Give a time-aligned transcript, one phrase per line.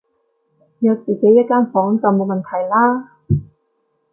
[0.79, 3.19] 有自己一間房就冇問題啦